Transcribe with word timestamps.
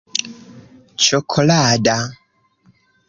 ĉokolada 1.07 1.99